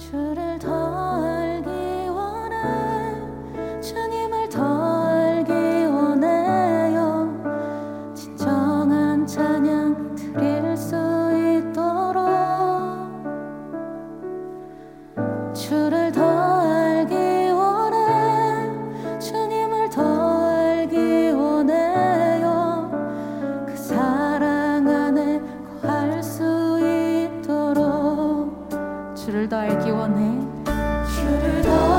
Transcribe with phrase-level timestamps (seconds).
[0.00, 0.89] 주를 더.
[29.24, 30.40] 주를 더 알기 원해.
[30.64, 31.89] 주를 더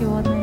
[0.00, 0.39] и.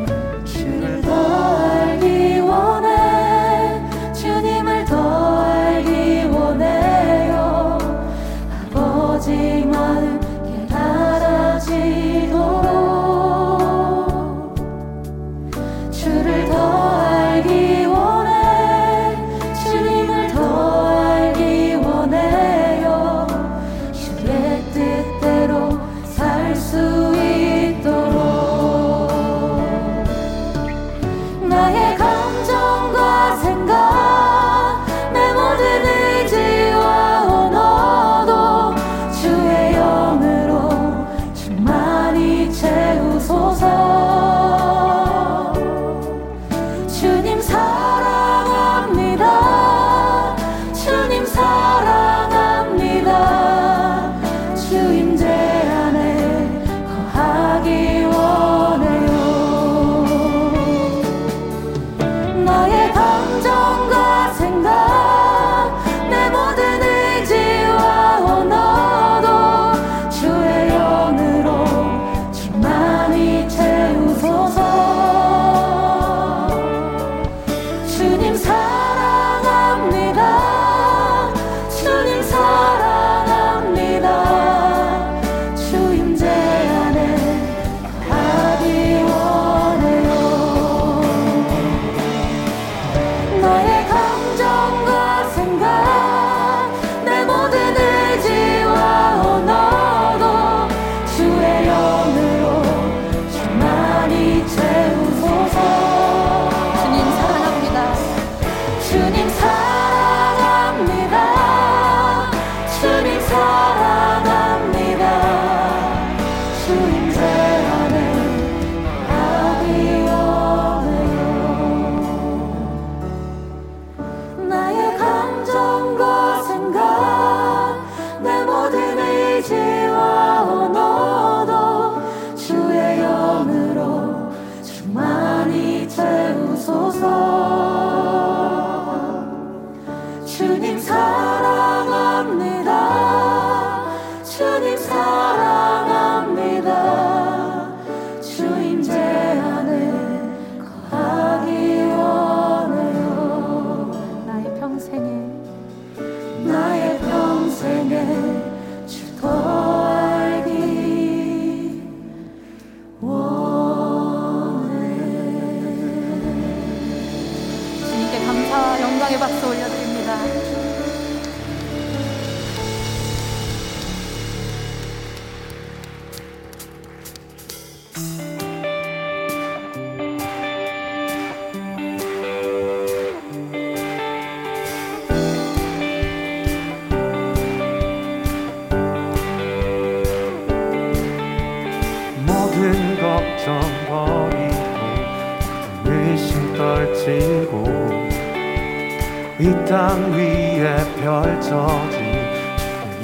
[199.68, 201.98] 땅 위에 펼쳐진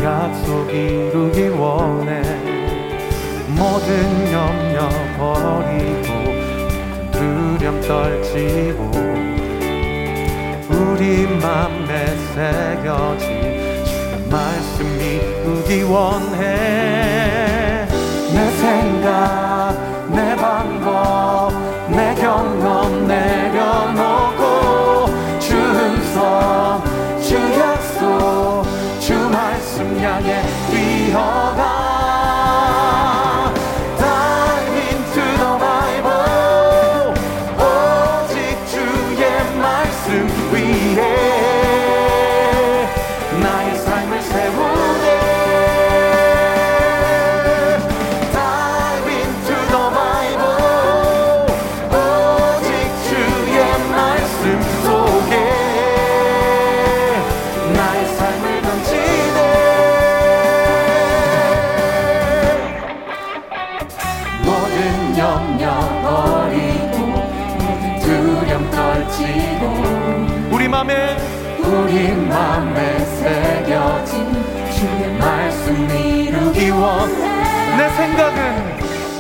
[0.03, 2.23] 약속 이루기 원해.
[3.49, 4.89] 모든 염려
[5.19, 6.09] 버리고
[7.13, 8.91] 두려움 떨치고
[10.71, 13.25] 우리 맘에 새겨진
[13.85, 17.87] 주의 말씀 이루기 원해.
[18.33, 19.44] 내 생각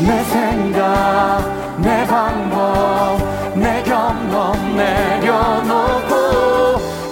[0.01, 3.19] 내 생각 내 방법
[3.55, 6.13] 내 경험 내려놓고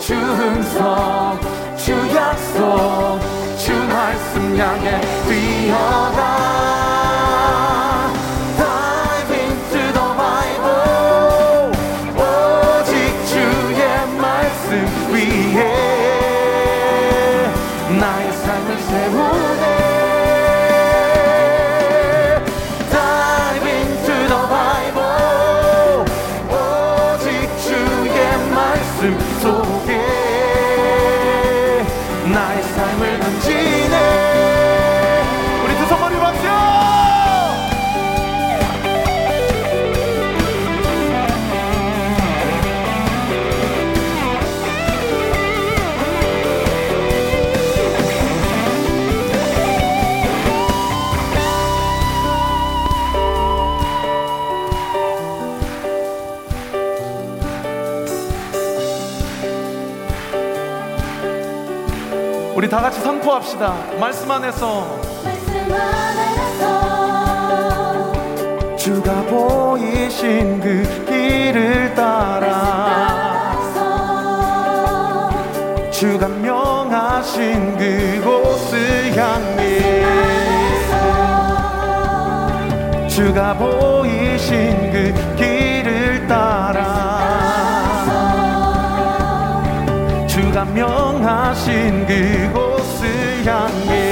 [0.01, 1.39] 주 음성
[1.77, 3.21] 주 약속
[3.57, 5.01] 주 말씀 향해
[14.73, 15.63] 말씀 위에
[17.99, 19.12] 나의 삶을 세우
[62.73, 63.75] 다 같이 선포합시다.
[64.01, 64.99] 말씀 안에서.
[65.23, 66.67] 말씀 안에서.
[68.79, 73.53] 주가 보이신 그 길을 따라.
[75.91, 80.07] 주가 명하신 그곳을 향해.
[83.07, 87.13] 주가 보이신 그 길을 따라.
[90.27, 92.62] 주가 명하신 그곳을
[93.45, 94.12] 향해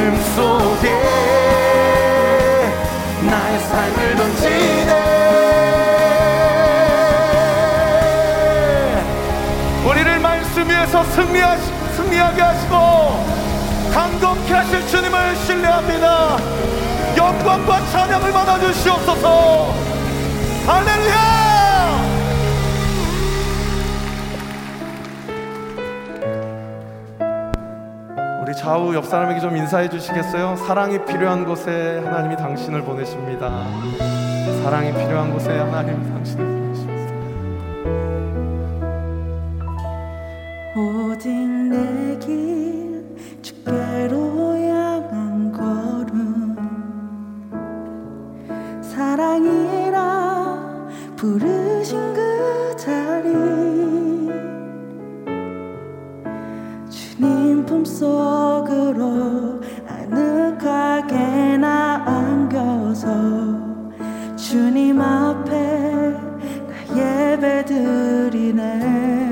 [0.00, 0.90] 말씀 속에
[3.20, 4.92] 나의 삶을 던지네.
[9.84, 11.62] 우리를 말씀 위에서 승리하시,
[11.96, 12.74] 승리하게 하시고
[13.92, 16.38] 강건케 하실 주님을 신뢰합니다.
[17.18, 19.74] 영광과 찬양을 받아주시옵소서.
[20.66, 21.39] 할렐루야
[28.50, 30.56] 우리 좌우 옆 사람에게 좀 인사해 주시겠어요?
[30.56, 33.48] 사랑이 필요한 곳에 하나님이 당신을 보내십니다.
[34.64, 36.59] 사랑이 필요한 곳에 하나님이 당신을
[58.60, 63.06] 속으로 아늑하게 나안겨서
[64.36, 69.29] 주님 앞에 나 예배 드리네.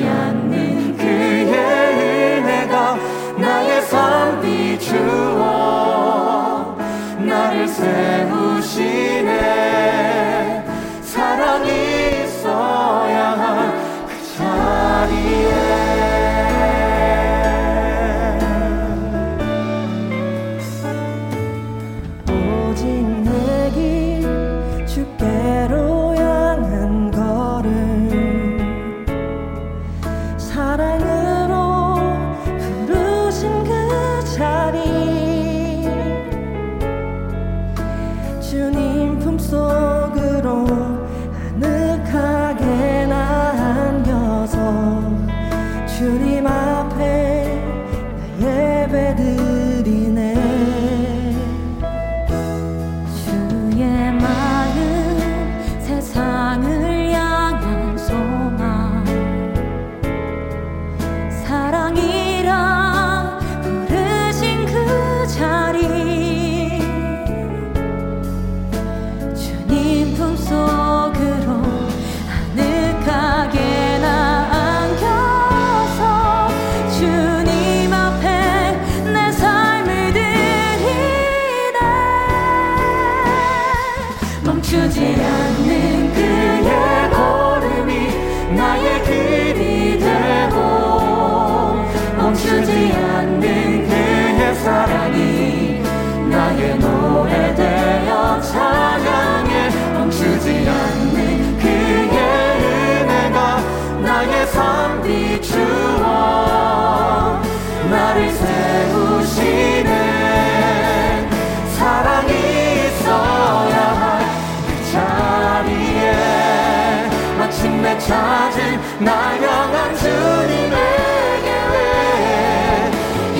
[0.00, 0.71] 않는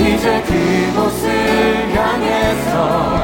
[0.09, 3.22] 이제 그곳을 향해서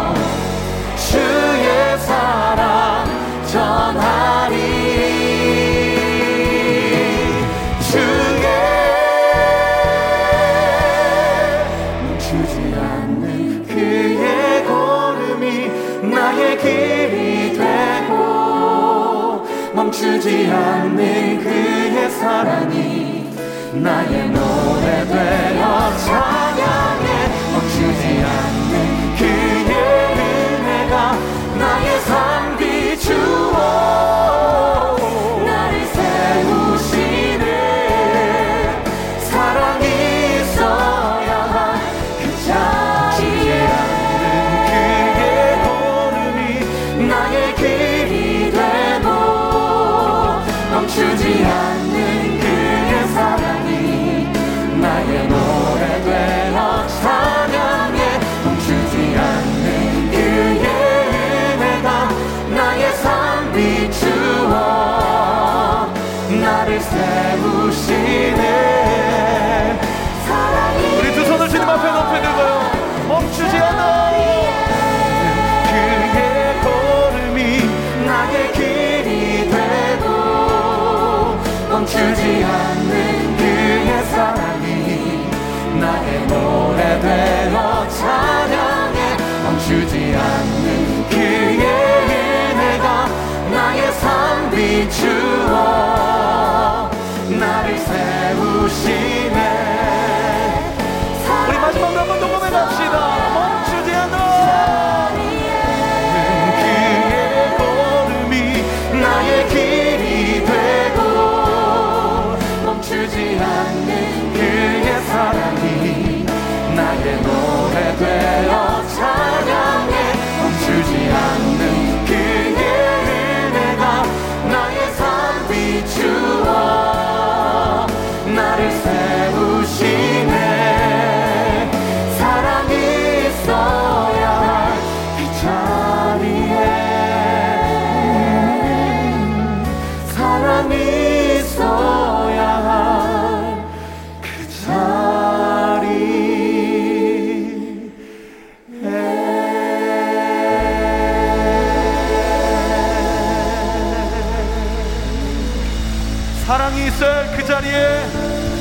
[156.98, 158.02] 6절 그 자리에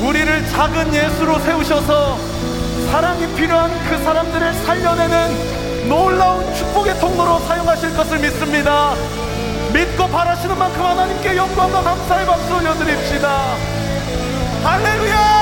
[0.01, 2.17] 우리를 작은 예수로 세우셔서
[2.91, 8.93] 사랑이 필요한 그 사람들을 살려내는 놀라운 축복의 통로로 사용하실 것을 믿습니다.
[9.73, 13.55] 믿고 바라시는 만큼 하나님께 영광과 감사의 박수 올려드립시다.
[14.63, 15.36] 할렐루야!